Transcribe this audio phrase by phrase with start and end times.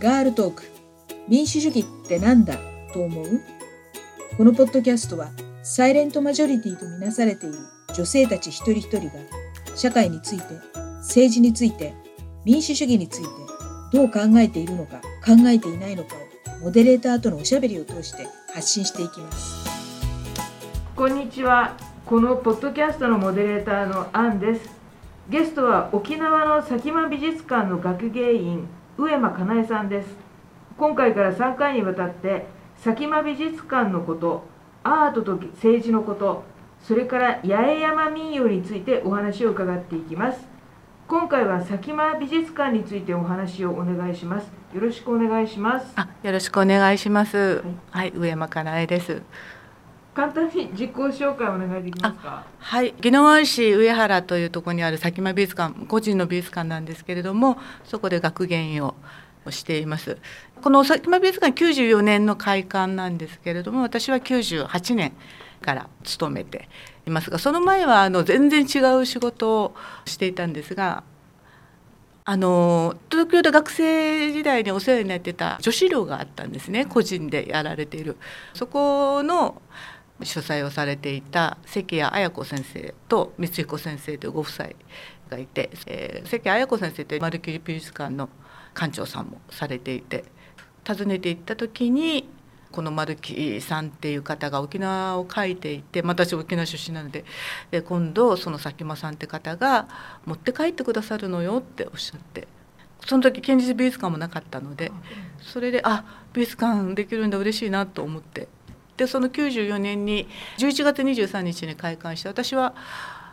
[0.00, 0.62] ガールトーク。
[1.28, 2.56] 民主主義ってなんだ？
[2.94, 3.40] と思う？
[4.38, 5.28] このポッドキャストは
[5.62, 7.58] サイレントマジョリティとみなされている
[7.94, 9.12] 女性たち一人一人が
[9.76, 10.44] 社会について
[11.00, 11.92] 政治について
[12.46, 13.28] 民主主義について
[13.92, 19.68] どう考えているのか考えていないのかをモデレーターとのおしゃべりを通して発信していきます。
[20.96, 21.76] こんにちは。
[22.06, 24.62] このポッドキャストのモデレーターのアンです。
[25.28, 28.66] ゲストは沖縄の佐喜眞美術館の学芸員
[29.00, 30.08] 上間かなえさんです。
[30.76, 32.46] 今回から3回にわたって
[32.82, 34.44] 佐喜眞美術館のこと
[34.84, 36.44] アートと政治のこと
[36.82, 40.46] それから八重山民謡についてお話を伺っていきます。
[41.08, 44.50] 今回は佐喜眞美術館についてお話をお願いします。
[44.74, 45.92] よろしくお願いします。
[45.96, 47.36] あよろしくお願いします。
[47.36, 49.22] はい、はい、上山かなえです
[50.20, 52.44] 簡単に自己紹介お願いできますか？
[52.58, 52.92] はい。
[53.02, 58.94] 宜野湾市上原というところにある佐喜眞美術館個人の美術館なんですけれどもそこで学芸員を
[59.48, 60.18] しています。
[60.60, 65.14] この佐喜眞美術館94年の開館なんですけれども私は98年
[65.62, 66.68] から勤めて
[67.06, 71.02] いますがその前はあの全然違う仕事をしていたんですが
[72.26, 76.84] あの東京で学生時代にお世話になってた女子寮があったんですね。
[76.84, 78.18] 個人でやられている。
[78.52, 79.62] そこの
[80.22, 84.68] 主催をされていた関谷綾子先生と光彦先生というご夫妻
[85.30, 88.28] がいて、えー、関綾子先生って丸木美術館の
[88.74, 90.24] 館長さんもされていて
[90.86, 92.28] 訪ねて行った時に
[92.72, 97.24] この丸木さんっていう方が沖縄を書いていて私沖縄出身なので
[97.70, 99.88] で今度その佐喜眞さんって方が
[100.24, 102.46] 持って帰ってくださるのよっておっしゃって
[103.06, 104.92] その時県立美術館もなかったので
[105.40, 108.48] それであ美術館できるんだ嬉しいなと思って
[109.00, 112.74] でその94年に11月23日に開館して私は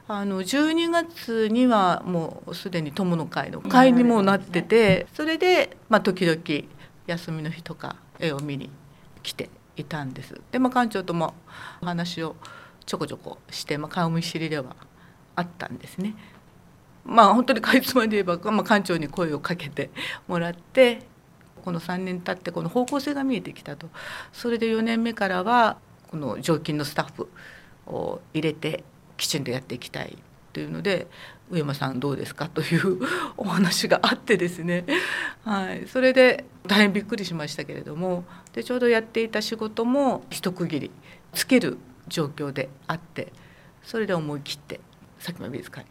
[0.08, 6.40] あの12月にはもうすでに友の会の会にもなっててそれで、まあ、時々
[7.06, 8.70] 休みの日とか絵を見に
[9.24, 10.40] 来ていたんです。
[10.52, 11.34] で、まあ、館長とも
[11.82, 12.38] お話を
[12.86, 14.74] ちょこちょこして、まあ、顔見知りでは
[15.36, 16.16] あったんですね。
[17.04, 19.90] まあ本当にかいつまで言えば、まあ、館長に声をかけて
[20.30, 21.02] もらって
[21.68, 23.90] この3年経ってこの方向性が見えてきたと。
[24.32, 25.76] それで4年目からは
[26.10, 27.28] この常勤のスタッフ
[27.88, 28.86] を入れて
[29.18, 30.18] きちんとやっていきたい
[30.54, 31.08] というので
[31.52, 33.02] 上間さんどうですかという
[33.36, 34.86] お話があってですね、
[35.44, 38.24] はい、それで大変びっくりしましたけれども
[38.54, 40.92] でちょうどやっていた仕事も一区切り
[41.34, 43.34] つける状況であって
[43.84, 44.80] それで思い切って
[45.20, 45.90] 佐喜眞美術館に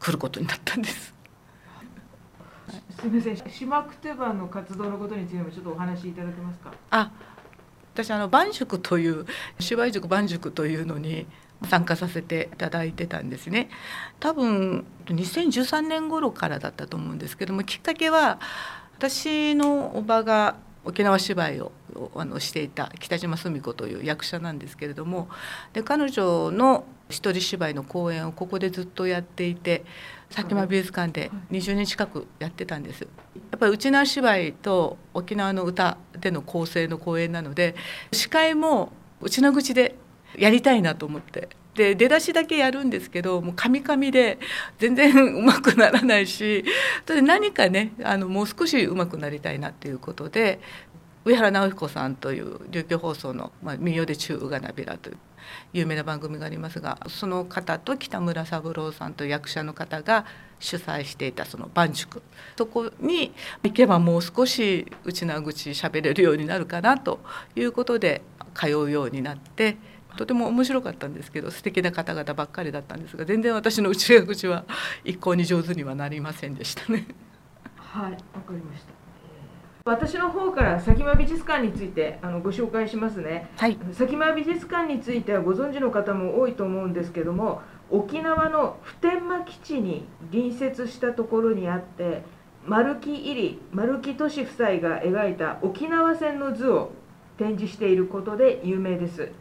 [0.00, 1.13] 来ることになったんです。
[3.00, 3.36] すみません。
[3.50, 6.72] 島くてばの活動のことについてもちょっとお話しいただけますか？
[6.90, 7.10] あ
[7.94, 9.26] 私あの晩塾という
[9.60, 11.26] 芝居塾晩塾というのに
[11.68, 13.68] 参加させていただいてたんですね。
[14.20, 18.40] 多分2013年頃からだったと思うんですけどもきっかけは
[18.96, 21.72] 私のおばが沖縄芝居を
[22.14, 25.28] あのしていた北島澄子という役者なんですけれども
[25.72, 29.84] で彼女の一人芝居の公演をここでずっとやっていて
[30.30, 33.02] 佐喜眞美術館で20年近くやってたんです。
[33.02, 33.08] や
[33.56, 37.76] っぱり内縄芝居と沖縄の歌での構成の公演なので
[38.10, 39.96] 司会も内縄口で
[40.36, 44.38] やりたいなと思ってで出だしだけやるんですけどもうカミカミで
[44.78, 46.64] 全然うまくならないし
[47.06, 50.60] それで何かねあのもう少しうまくなりたいなっていうことで
[51.24, 55.16] 上原直彦さんという琉球放送の「まあ、民謡で中うがなびら」という
[55.72, 60.26] 有名な番組がありますがその方と北村三郎さんという役者の方が
[60.60, 62.22] 主催していたその万塾
[62.56, 67.20] そこに行けばもう少し内縄口喋れるようになるかなと
[67.56, 68.22] いうことで
[68.54, 69.76] 通うようになって。
[70.16, 74.64] とても面白かったんですけど素敵な方々ばっかりだったんですが全然私の内側口は
[75.04, 77.06] 一向に上手にはなりませんでしたね。
[77.76, 79.04] はい、わかりました。
[79.86, 87.60] 私の方から佐喜眞美術館についてあのご紹介しますね、はい、佐喜眞美術館についてはご存知の方も多いと思うんですけども
[87.90, 92.22] 沖縄の普天間基地に隣接したところにあって
[92.64, 96.92] 丸木入り丸木俊夫妻が描いた沖縄戦の図を
[97.36, 99.32] 展示していることで有名です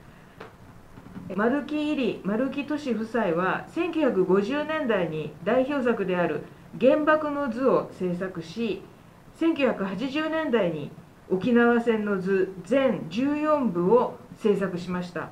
[1.36, 6.44] 丸木入り丸木俊夫妻は1950年代に代表作である
[6.80, 8.82] 原爆の図を制作し
[9.40, 10.92] 1980年代に
[11.30, 15.30] 沖縄戦の図全14部を制作しました。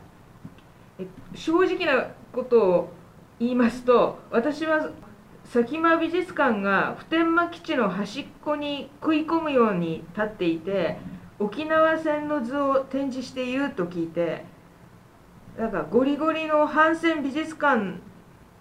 [1.35, 2.93] 正直なことを
[3.39, 4.91] 言いますと私は
[5.51, 10.97] 佐喜眞美術館が普天間基地の端っこに食い込むように立っていて
[11.39, 14.45] 沖縄戦の図を展示していると聞いて
[15.57, 17.99] なんかゴリゴリの反戦美術館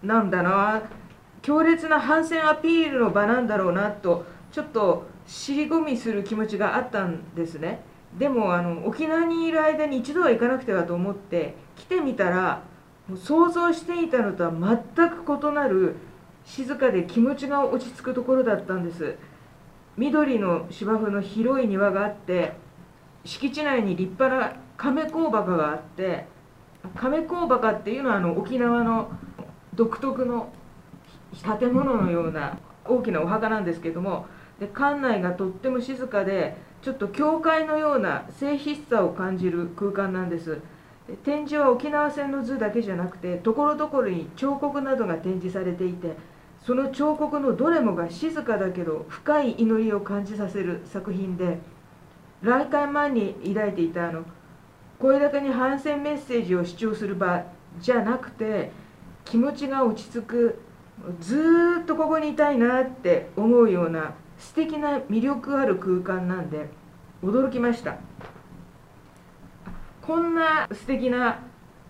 [0.02, 0.82] なんだな。
[1.42, 7.82] 強烈な反戦アピールの場なんだろうなとちょっと尻込みする気持ちがあったんですね。
[8.18, 12.62] でもあの沖縄にいる間に一度は行かなくてはと思って来てみたら
[13.16, 15.96] 想像していたのとは全く異なる
[16.44, 19.16] 静かで気持ちが落ち着くところだったんです。
[19.96, 22.52] 緑の芝生の広い庭があって
[23.24, 26.26] 敷地内に立派な亀甲墓があって
[26.96, 29.10] 亀甲墓っていうのはあの沖縄の
[29.74, 30.52] 独特の
[31.58, 34.26] 建物のような大きなお墓なんですけども
[34.58, 40.60] で館内がとっても静かでちょっと教会のような静筆さを感じる空間なんです。
[41.24, 46.14] 展示は沖縄戦の図だけじゃなくてところどころに彫刻などが展示されていて
[46.64, 51.58] その彫刻のどれもが静かだけど深い祈りを感じさせる作品で
[52.42, 54.24] 来館前に抱いていたあの
[55.00, 57.44] 声高に反戦メッセージを主張する場
[57.80, 58.70] じゃなくて
[59.24, 60.58] 気持ちが落ち着く
[61.20, 66.68] ずっとここにいたいなって思うような素敵な魅力ある空間なんで
[67.22, 67.96] 驚きました。
[70.02, 71.40] こんな素敵な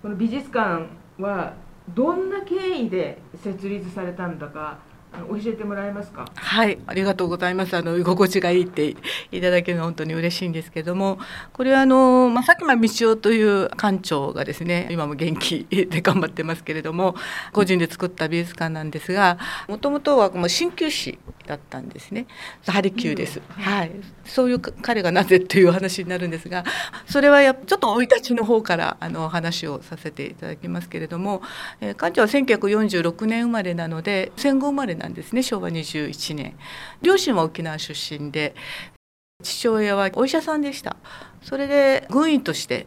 [0.02, 0.86] この美術館
[1.18, 1.54] は
[1.94, 4.78] どんな経緯で設立されたんだか
[5.12, 6.24] 教えてもらえますか？
[6.34, 7.76] はい、ありがとうございます。
[7.76, 8.96] あの居心地がいいって
[9.32, 11.18] いただけるの本当に嬉しいんですけども、
[11.52, 17.14] これはあのまあ、佐喜真道夫という館長がですね、今も元気で頑張ってますけれども、
[17.52, 22.26] 個人で作った美術館なんですが、もともとはもう鍼灸師だったんですね。
[22.66, 23.40] ハリキューです。
[23.50, 23.90] はい、
[24.24, 26.64] そういう彼がなぜという話になるんですが、
[27.06, 31.42] それはやちょっと生い立ちの方からあの話をさせていただきますけれども、
[31.80, 36.56] えー、館長は1946年生まれなので戦後生まれなんですね昭和21年
[37.02, 38.54] 両親は沖縄出身で
[39.42, 40.96] 父親はお医者さんでした
[41.42, 42.86] それで軍医として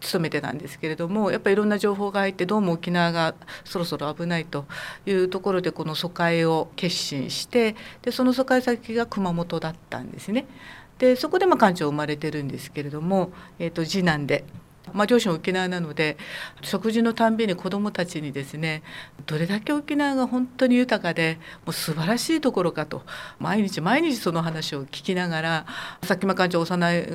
[0.00, 3.34] 勤めてたんですけれどもやっぱりいろんな情報が入ってどうも沖縄が
[3.64, 4.66] そろそろ危ないと
[5.04, 10.46] いうところでこの疎開を決心してでその疎開先が熊本だったんですね。
[10.98, 14.44] でそこでま館長生まれてるんですけれども、えー、と次男で
[14.94, 16.16] まあ、両親沖縄なので
[16.62, 18.82] 食事のたんびに子どもたちにですね
[19.26, 23.02] どれだけ沖縄が本当に豊かでもう素晴らしいところかと
[23.38, 25.66] 毎日毎日その話を聞きながら
[26.02, 27.06] さっきも館長幼い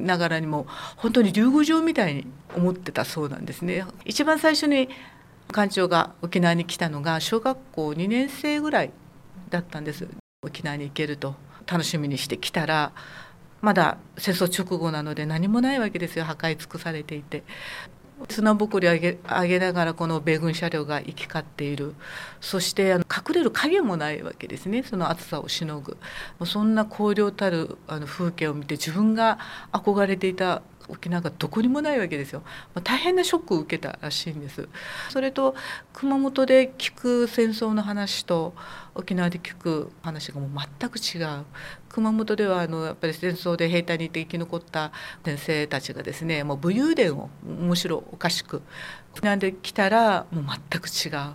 [0.00, 0.66] ながらにも
[0.96, 3.84] 本当に竜宮城みたいに思ってたそうなんですね。
[4.04, 4.88] 一番最初に
[5.52, 8.90] 館長が沖縄に来たのが小学校2年生ぐらい
[9.50, 10.08] だったんです
[10.42, 11.34] 沖縄に行けると
[11.66, 12.92] 楽しみにしてきたら
[13.64, 16.24] まだ戦争直後なので何もないわけですよ。
[16.24, 17.42] 破壊尽くされていて。
[18.30, 21.94] 砂ぼこり上げ上げながらこの米軍車両が行き交っている。
[22.40, 24.82] そしてあの隠れる影もないわけですね。
[24.82, 25.96] その暑さをしのぐ。
[26.44, 29.38] そんな荒涼たるあの風景を見て自分が
[29.72, 32.42] 憧れていた沖縄がどこにもないわけですよ、
[32.74, 34.68] まあ、大変なショックを受けたらしいんです。
[35.10, 35.54] それと
[35.92, 38.54] 熊本で聞く戦争の話と
[38.94, 41.44] 沖縄で聞く話がもう全く違う。
[41.94, 44.90] 熊本ではあのやっぱり戦争で兵隊にいて生き残った
[45.24, 48.62] 先生たちがですねもう武勇伝をむしろおかしく
[49.22, 51.34] なんで来たらもう全く違う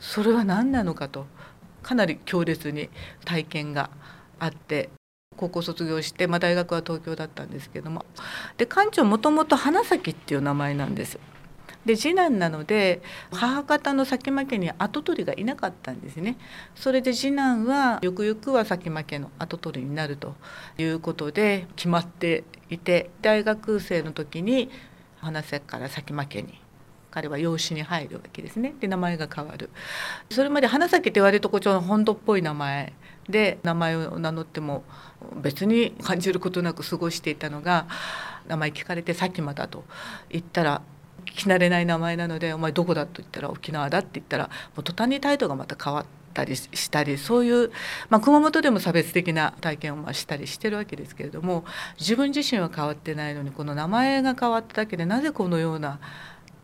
[0.00, 1.26] それは何なのかと
[1.82, 2.88] かなり強烈に
[3.26, 3.90] 体験が
[4.38, 4.88] あって
[5.36, 8.06] 高校卒業して、まあ、大学は東京だったんですけども
[8.56, 11.18] で館長もともと花咲っていう名前なんです。
[11.84, 16.36] で次男なので母方の佐喜眞家に跡取りがいなかったんですね。
[16.74, 20.34] それで次男はゆくゆくは佐喜眞家の跡取りになると
[20.78, 24.70] いうことで決まっていて大学生の時に
[25.20, 26.60] 花咲から佐喜眞家に
[27.10, 28.74] 彼は養子に入るわけですね。
[28.80, 29.70] で名前が変わる。
[30.30, 32.92] それまで花咲って言われるとこちょ本土っぽい名前
[33.28, 34.82] で名前を名乗っても
[35.36, 37.86] 別に感じることなく過ごしていたのが
[38.48, 39.84] 名前聞かれて佐喜眞だと
[40.28, 40.82] 言ったら
[41.34, 47.72] 聞き慣れない名前なので「お前どこだ?」と言ったら「沖縄だ」って言ったらもう途端に態度がまた変わったりしたりそういう、
[48.08, 51.64] まあ、熊本でも差別的な体験をましたりしてるわけですけれども
[51.98, 55.98] 自分自身は変わってないのにこの名前が変わっただけでなぜこのような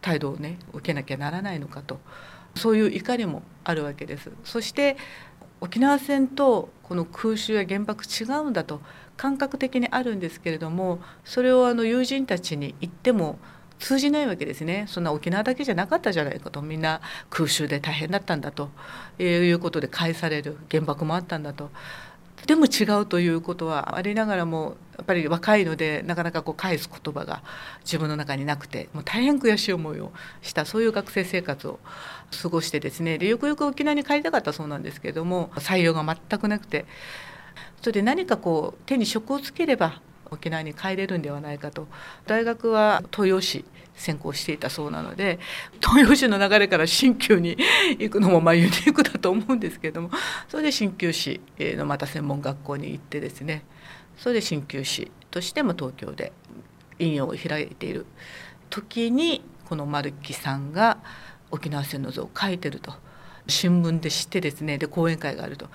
[0.00, 2.00] 態度をね受けなきゃならないのかと
[2.54, 4.30] そういう怒りもあるわけです。
[4.44, 4.96] そして
[5.60, 8.80] 沖縄戦とこの空襲や原爆違うんだと
[9.16, 13.38] 感覚的にあるんですけれどもそれをあの友人たちに言っても
[13.80, 14.84] 通じないわけですね。
[14.86, 16.62] そんな沖縄だけじゃなかったじゃないかと。
[16.62, 18.70] みんな空襲で大変だったんだと
[19.18, 21.70] いうことで返される原爆もあったんだと。
[22.46, 27.42] でも違うということはありながらもやっぱり若いのでなかなかこう返す言葉が
[27.84, 30.10] 自分の中になくてもう大変悔しい思いを
[30.40, 31.80] したそういう学生生活を
[32.42, 33.18] 過ごしてですね。
[33.18, 36.86] でよくよく沖縄に帰りたかったそうなんですけども採用が全くなくて。
[37.80, 41.86] それで何かこう手に職をつければ沖縄に帰れるんではないかと。
[42.26, 45.38] 大学は東洋史専攻していたそうなので
[45.80, 47.58] 東洋史の流れから新旧に
[47.98, 50.10] 行くのもまあユニークだと思うんですけれども
[50.48, 53.62] それで新旧史のまた専門学校に行ってですね
[54.16, 56.32] それで鍼灸師としても東京で
[56.98, 58.06] 院を開いている。
[58.68, 60.98] 時にこの丸木さんが
[61.50, 62.92] 沖縄戦の図を書いてると。
[63.48, 65.68] 新聞で知ってですねで講演会があると。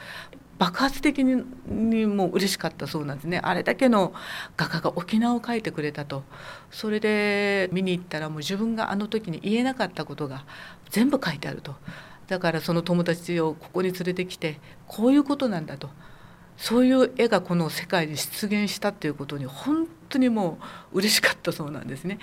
[0.57, 3.41] 爆発的にもう嬉しかったそうなんですね。
[3.43, 4.13] あれだけの
[4.55, 6.23] 画家が沖縄を描いてくれたと。
[6.71, 10.45] それで見に行ったらもう自分があの時に言えなかったことが
[10.89, 11.75] 全部書いてあると。
[12.27, 15.89] だからその友達をここに連れてきてこういうことなんだと。
[16.57, 20.57] そういう絵がこの世界に出現したっていうことに本当にも
[20.93, 22.19] う嬉しかったそうなんですね。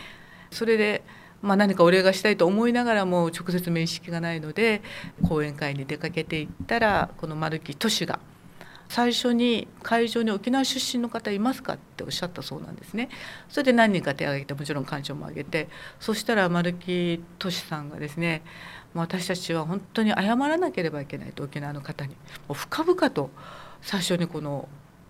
[0.51, 1.05] それで
[1.43, 4.81] まあ、何かお礼がしたいと思いながらも直接面識がないので
[5.29, 8.21] 講演会に出かけていったらこの丸木俊が
[8.89, 13.09] 最初に会場に沖縄出身の方いますかっておっしゃったそうなんですね。
[13.49, 15.69] それで何人か手を挙げてもちろん館長も挙げて
[15.99, 18.43] そしたら丸木俊さんがですね
[18.93, 22.15] 私たちは本当に謝らなければいけないと沖縄の方に
[22.49, 23.31] もう深々と
[23.81, 24.69] 最初にこの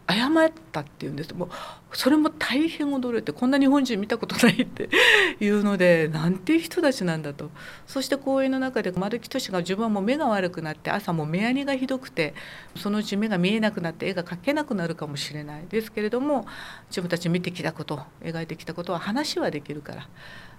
[0.08, 1.48] 謝ったっていうんですもう
[1.92, 4.88] それも大変驚いてこんな日本人見たことないって
[5.40, 7.50] いうのでなんていう人たちなんだと
[7.86, 12.34] そして公演の中で丸木俊が自分はもう目が悪くなって朝も目やにがひどくて
[12.76, 16.46] そのうち目が見えなくなって絵が描けなくなるかもしれないですけれども
[16.88, 20.08] 自分たち見てきたこと描いてきたことは話はできるから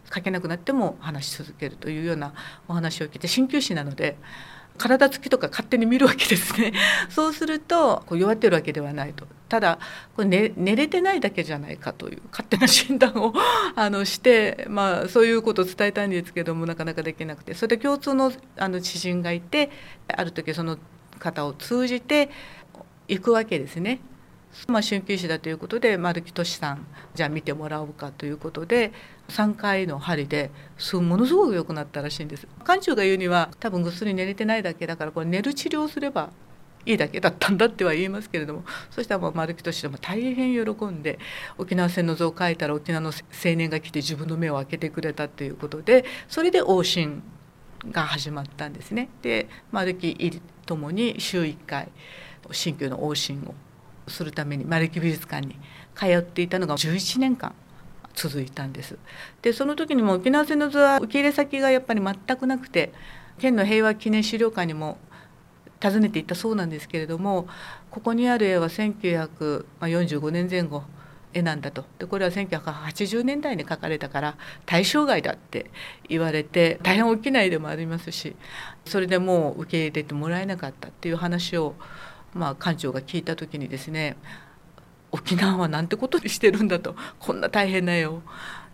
[0.09, 2.33] 描けなくなっても話し続けるというような
[2.67, 4.17] お話を聞いて鍼灸師なので。
[4.77, 6.73] 体つきとか勝手に見るわけですね。
[7.09, 9.27] そうするとこう弱ってるわけではないと。
[9.49, 9.79] ただ
[10.15, 13.33] これ寝寝れてないだけじゃないかという勝手な診断を
[13.75, 17.53] あのして、まあ、そういうことを伝えたいんですけどもなかなかできなくて。
[17.53, 19.69] それで共通のあの知人がいて
[20.07, 20.77] ある時その
[21.19, 22.29] 方を通じて
[23.07, 23.99] 行くわけですね。
[24.67, 28.91] まあ、鍼灸師だということで丸木俊さんじゃあ見てもらおうかということで
[29.29, 36.31] 3回の針ですものすごく良くなったらしいんです館長が言うには多分ぐっすり寝れてないだけだからこれ寝る治療すれば
[36.85, 41.17] いいだけだったんだっては言いますけれどもそしたらもう丸木俊も大変喜んで
[41.57, 47.23] 沖縄戦の図を描いたら沖縄の青年が来て自分の目を開けてくれたということでそれで往診
[47.89, 49.09] が始まったんですね。
[49.21, 51.89] で丸木ともに週1回
[52.49, 53.55] 鍼灸の往診を
[54.07, 55.57] するために丸木美術館に
[55.95, 57.53] 通っていたのが11年間
[58.13, 58.97] 続いたんです。
[59.41, 62.91] でその時にも沖縄戦の図は受け入れ先がやっぱり全くなくて
[63.39, 64.97] 県の平和記念資料館にも
[65.81, 67.47] 訪ねていったそうなんですけれども
[67.91, 70.83] ここにある絵は1945年前後
[71.33, 75.71] 絵なんだとでこれは1980年代に描かれたから対象外だって
[76.07, 78.35] 言われて大変大きな絵でもありますし
[78.85, 81.75] それでもう受け入れてもらえなかったっていう話を
[82.33, 84.17] まあ、館長が聞いた時にですね
[85.11, 88.21] 沖縄はなんてことにしてるんだとこんな大変な絵を。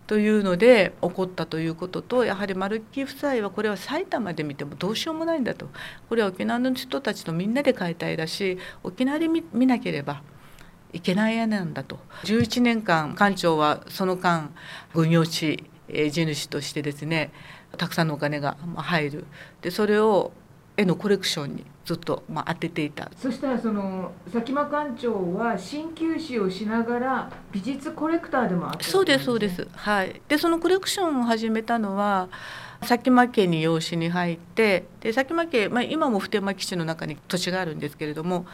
[0.06, 5.68] というので起こったということとやはり丸木夫妻はこれは埼玉で見てもどうしようもないんだと
[6.08, 10.24] これは沖縄の人たちとみんなで描いた絵だし沖縄で見なければ
[10.92, 14.52] いけない絵なんだと11年間館長はその間
[14.94, 17.30] 軍用地地主としてですね
[17.76, 19.26] たくさんのお金が入る
[19.62, 20.32] でそれを
[20.76, 23.10] 絵のコレクションにずっと、まあ、当てていた。
[23.16, 29.66] そしたらその佐喜眞館長は鍼灸師をしながら美術コレクターでもあった、ね、そうですそうです。
[29.74, 30.20] はい。
[30.28, 32.28] でそのコレクションを始めたのは
[32.80, 38.46] 佐喜眞家に養子に入ってで佐喜眞家、まあ、今も普天間基地の中に土地があるんですけれども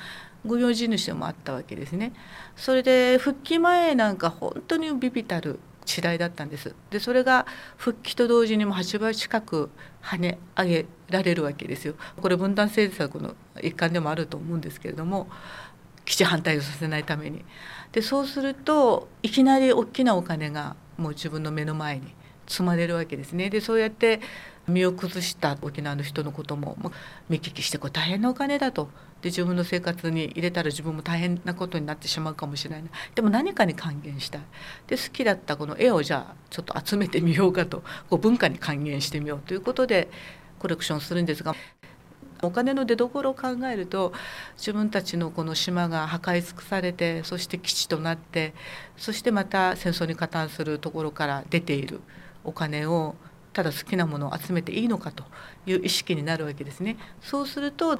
[0.45, 2.13] 御用地主でもあったわけですね。
[2.57, 6.75] それで復帰前なんか本当にビビたる時代だったんです。
[6.91, 7.47] でそれが
[7.79, 9.71] 復帰と同時にも8倍近く
[10.03, 11.95] 跳ね上げられるわけですよ。
[12.21, 15.29] これ分断政策の一環でもあると思うんですけれども
[16.05, 17.45] 基地反対をさせないために。
[17.93, 22.15] でそうするといきなり大きなお金がもう自分の目の前に
[22.47, 23.49] 積まれるわけですね。
[23.49, 24.21] でそうやって
[24.69, 26.77] 身を崩した沖縄の人のことも
[27.29, 28.91] 見聞きしてこれ大変なお金だと。
[29.23, 34.43] で自分の生活に入れたら自分も大変なことになってしまうかもしれないでも何かに還元したい。
[34.87, 37.83] で好きだったこの絵をじゃあちょっと集めてみようかと。
[38.09, 40.09] こう文化に還元してみようということで
[40.59, 41.55] コレクションするんですが。
[42.43, 44.13] お金の出どころを考えると
[44.59, 48.53] 自分たちのこの島が破壊尽くされてそして基地となって
[48.99, 52.01] そしてまた戦争に加担するところから出ている。
[52.45, 53.17] お金を
[53.53, 55.25] ただ好きなものを集めていいのかと
[55.65, 56.99] いう意識になるわけですね。
[57.23, 57.99] そうすると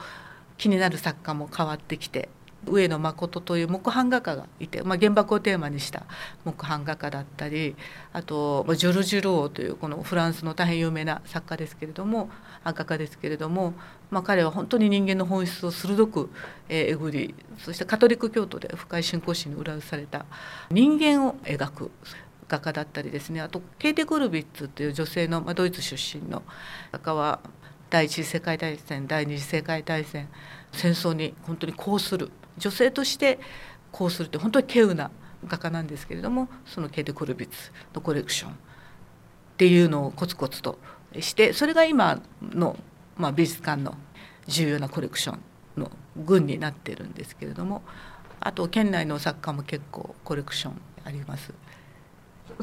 [0.59, 2.29] 気になる作家も変わってきて
[2.67, 6.05] 上野誠という木版画家がいて、まあ、原爆をテーマにした
[6.45, 7.77] 木版画家だったり
[8.13, 12.29] あとジョルジュ・ローというこのフランスの大変有名な作家ですけれども
[12.65, 13.75] 画家ですけれども、
[14.11, 16.31] まあ、彼は本当に人間の本質を鋭く
[16.69, 20.27] えぐりそしてカトリック教徒で深い信仰心に裏打された
[20.71, 21.91] 人間を描く
[22.49, 26.43] 画家だったりですねあとケイテ・ゴルビッツという女性の、まあ、ドイツ出身の
[26.93, 27.41] 画家は
[27.91, 30.29] 第一次世界大戦第二次世界大戦
[30.73, 33.39] 戦争に本当にこうする女性として
[33.93, 35.11] こうするって本当に稀有な
[35.47, 38.55] 画家なんですけれどもそのケイテ・コルビッツのコレクションっ
[39.57, 40.79] ていうのをコツコツと
[41.21, 42.77] してそれが今の、
[43.17, 43.95] まあ、美術館の
[44.47, 47.83] 重要なコレクションの群になってるんですけれども
[48.41, 51.53] あと県内の作家も結構コレクションあります。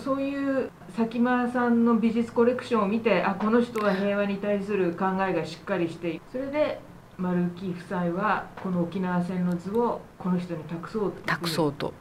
[0.03, 6.79] そういう佐喜眞さんの美術コレクションを見てあこの人は平和に対する考えがしっかりしてそれで
[7.17, 11.21] 丸木夫妻はこの沖縄戦の図をこの人に託そうと。
[11.25, 11.93] 託そうと。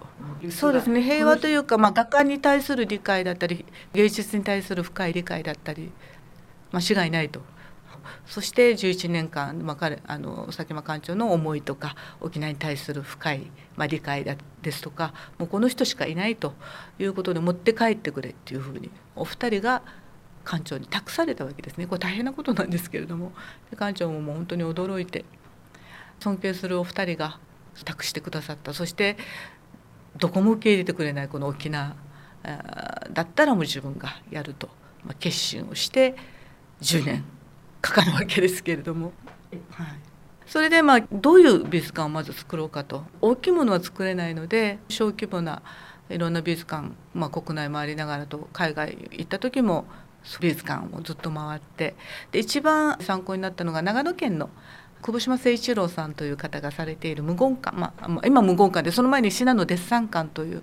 [0.50, 1.02] そうですね。
[1.02, 5.92] 平和というか、まあ、画家に対する理解だったり芸術に対する深い理解だったり
[6.72, 7.40] 間違いないと
[8.26, 16.54] そして11年間、まあ、彼あの佐喜眞館長の思いとか沖縄に対する深い、まあ、理解だですとかもうこの人しかいないと
[16.98, 19.82] いうことで持って帰ってくれっていうふうにお二人が
[20.44, 21.86] 館長に託されたわけですね。
[21.86, 23.32] これ大変なことなんですけれども。
[23.70, 25.24] 館長ももう本当に驚いて
[26.18, 27.38] 尊敬するお二人が
[27.84, 28.74] 託してくださった。
[28.74, 29.16] そして
[30.16, 31.94] どこも受け入れてくれないこの沖縄
[33.12, 34.68] だったらもう自分がやると、
[35.04, 36.16] まあ、決心をして
[36.80, 37.24] 10年
[37.82, 39.12] かかるわけですけれども。
[39.70, 39.86] はい。
[40.46, 43.04] それでまあどういう美術館をまず作ろうかと。
[43.20, 45.62] 大きいものは作れないので小規模な
[46.08, 49.86] いろんな美術館、まあ、国内回りながらと海外行った時も
[50.40, 51.96] 美術館をずっと回って。
[52.30, 54.50] で一番参考になったのが長野県の
[55.02, 60.62] 久保島誠一郎さんという方がされている無言館、まあ、今無言館でその前に信濃デッサン館という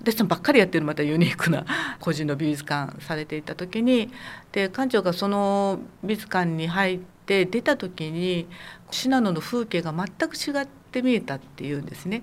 [0.00, 1.66] デッサンばっかりやってるまたユニークな
[1.98, 4.12] 個人の美術館されていた時に
[4.52, 8.46] で館長がその美術館に入って出た時に
[8.92, 12.22] 信濃の風景が全く違って見えたっていうんですね。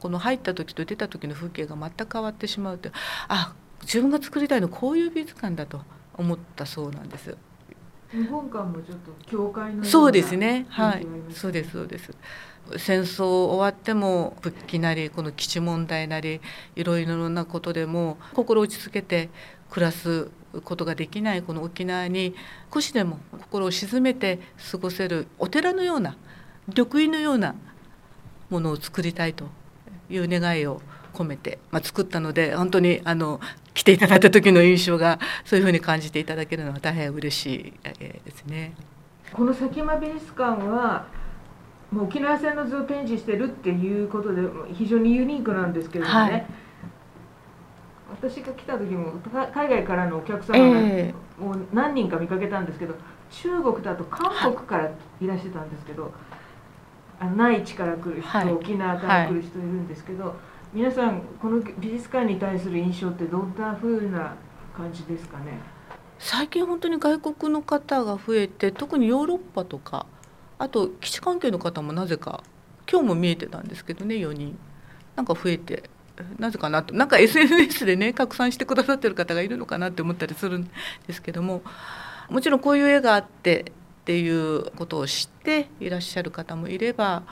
[0.00, 2.92] この入った時と出た時の風景が全く変わってしまうって
[3.26, 3.52] あ
[3.82, 5.82] 自分が作りたいのこういう美術館だと
[6.16, 7.36] 思ったそうなんです。
[8.12, 10.66] 日本館もちょっと教会のそうですね。
[10.70, 11.06] はい。
[11.30, 12.14] そうですそうです。
[12.76, 16.40] 戦争終わっても復帰なりこの基地問題なり
[16.76, 19.30] いろいろなことでも心落ち着けて
[19.70, 20.30] 暮らす
[20.64, 22.34] ことができないこの沖縄に
[22.72, 24.38] 少しでも心を静めて
[24.70, 26.16] 過ごせるお寺のような
[26.66, 27.54] 緑意のような
[28.50, 29.46] ものを作りたいと
[30.10, 30.80] いう願いを
[31.18, 33.40] 込めて、まあ、作ったので本当にあの
[33.74, 38.74] 来ていただいた時の印象がそういうふうに感じていただけるのは大変嬉しいですね。
[39.32, 41.06] この佐喜眞美術館は
[41.90, 44.42] もう沖縄戦の図を展示してるっていうことで
[44.74, 46.46] 非常にユニークなんですけどね、はい、
[48.10, 49.12] 私が来た時も
[49.54, 52.94] 海外からのお客様がもう何人か見かけたんですけど、
[53.30, 56.12] 中国だと韓国からいらしてたんですけど、
[57.20, 60.34] あの内地から来る人、はい、沖縄から来る人いるんですけど、はい、
[60.74, 64.34] 皆さんこの美術館に対する印象ってどんなふうな
[64.76, 65.58] 感じですかね？
[66.18, 70.04] 最近本当に外国の方が増えて特にヨーロッパとか
[70.58, 72.44] あと基地関係の方もなぜか
[72.90, 74.58] 今日も見えてたんですけどね4人。
[75.16, 75.84] なんか増えて
[76.38, 80.70] なぜかなとなんか SNS でね拡散してくださってる方がいるのかなって思ったりするん
[81.06, 81.62] ですけども
[82.28, 87.22] もちろんこういう絵があってっていうことを知っていらっしゃる方もいれば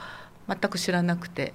[0.49, 1.53] 全く知らなくて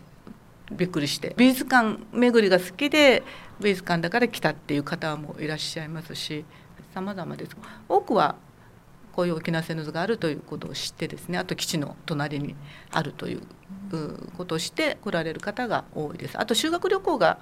[0.76, 3.22] びっくりして美術館巡りが好きで
[3.60, 6.44] 美術館だから来たっていう方もいらっしゃいますし
[6.94, 7.56] 様々です
[7.88, 8.36] 多くは
[9.12, 12.56] こういう沖縄戦の図があるということを知ってですねあと基地の隣に
[12.90, 13.42] あるという
[14.36, 16.40] ことをして来られる方が多いです。
[16.40, 17.38] あと修学旅行が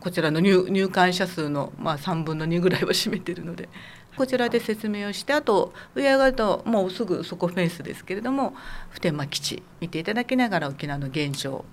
[0.00, 3.68] こちらの入館者数のま3分の2ぐらいは占めてるので
[4.16, 8.54] こちらで説明をしてあと上上がるともうすぐそこフェンスですけれども
[8.90, 11.64] 普天間基地見ていただきながら沖縄の現状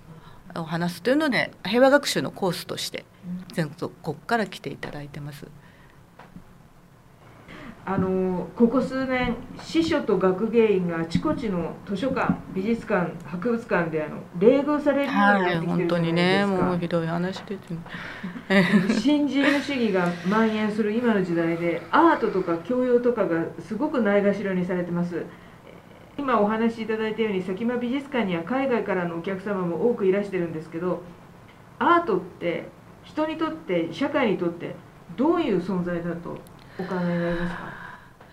[0.54, 3.04] を話すというので平和学習のコースとして
[3.52, 5.46] 全国から来ていただいてます。
[7.88, 17.56] あのここ数年司書と学芸員があちこちの図書館美術館博物館であの冷遇されるようになってきてるじゃないですか、はい、本当にねもうひどい話で
[18.90, 25.24] す 新自由主義が蔓延する今の時代でアートとか教養とかがすごくないがしろにされてます
[26.18, 31.02] 今お話しいただいたように佐喜眞美術館には海外からのお客様も多くいらしてるんですけど
[31.78, 32.68] アートって
[33.04, 34.74] 人にとって社会にとって
[35.16, 36.38] どういう存在だと
[36.78, 37.72] お考えになりますか？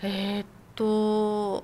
[0.01, 1.63] えー、っと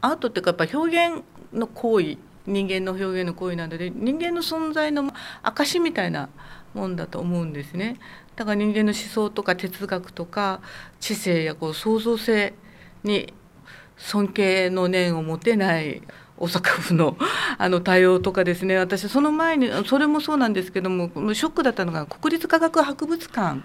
[0.00, 6.30] アートっていうかやっぱ表現の行為人間の表現の行為なので人間の存在の証みたいな
[6.74, 7.98] もんだと思うんですね。
[8.36, 10.60] だから人間の思想とか哲学とか
[10.98, 12.54] 知性やこう創造性
[13.04, 13.34] に
[14.00, 16.02] 尊敬の念を持てない
[16.40, 17.18] 大阪府の
[17.58, 18.78] あの対応とかですね。
[18.78, 23.60] 私その前にそれもそうなんですけどもショックだったのが国立科学博物館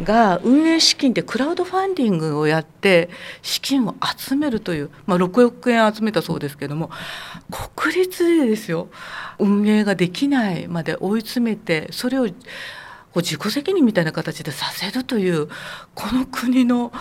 [0.00, 3.10] が運営資金でクラウドファンディングをやって
[3.42, 6.90] 資金を集めるという、まあ、6億円集めたそうですけども
[7.74, 8.88] 国立でですよ。
[9.40, 12.28] 運営ができないまで追い詰めてそれを
[13.16, 15.48] 自己責任みたいな形でさせるという
[15.94, 16.92] この国の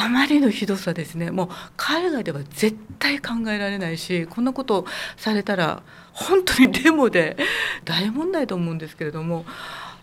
[0.00, 1.32] あまりのひどさですね。
[1.32, 5.82] もう海外では絶対考えられないしこんなことされたら
[6.12, 7.36] 本当にデモで
[7.84, 9.44] 大問題と思うんですけれども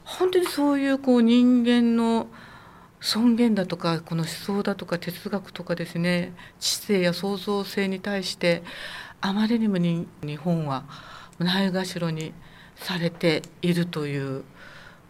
[0.04, 2.28] 本当にそういうこう人間の
[3.00, 8.64] 尊厳だとかこの思想だとか哲学とかですね知性や創造性に対して
[9.22, 10.06] あまりにも日
[10.36, 10.84] 本は
[11.40, 12.34] ないがしろに
[12.76, 14.44] されているという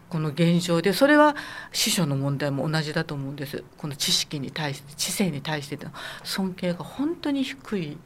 [0.08, 1.34] この現状でそれは
[1.72, 3.64] 師匠の問題も同じだと思うんです。
[3.76, 5.90] この知識に対して知性に対しての
[6.22, 7.98] 尊敬が本当に低い。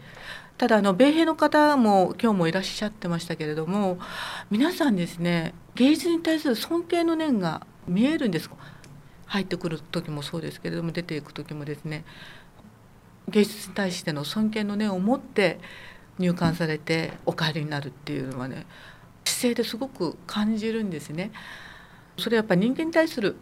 [0.56, 3.98] ただあの米兵の方も今日もいらっしゃってましたけれども
[4.50, 8.50] 皆さんですね芸術に対する尊敬の念が見えるんです。
[9.26, 12.04] 入ってくる時もそうですけれども出ていく時もですね
[13.28, 15.60] 芸術に対しての尊敬の念を持って
[16.18, 18.66] 入館されてお帰りになるっていうのはね
[19.24, 21.30] 姿勢ですごく感じるんですね。
[22.20, 23.36] それはやっぱ人間に対する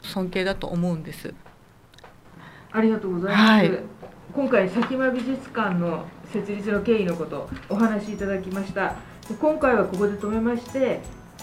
[0.00, 1.34] 尊敬だと思うんです。
[2.72, 3.80] ありがとうございます、はい、
[4.34, 8.96] 今回佐喜眞美術館の設立の経緯のことお話しいただきました。
[9.40, 11.00] 今回はここで止めまして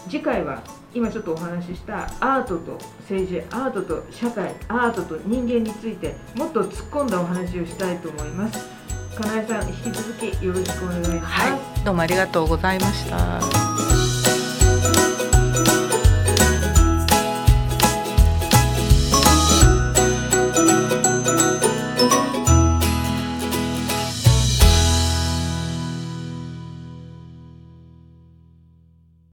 [0.10, 0.62] 次回は
[0.93, 8.84] 今ちょっとお話ししたアートと政治アートと社会アートと人間についてもっと突っ込んだお話をしたいと思います。
[9.15, 13.62] かなえさん引き続きよろしくお願いします、はい、どうもありがとうございました